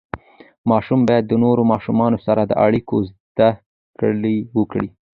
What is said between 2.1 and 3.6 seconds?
سره د اړیکو زده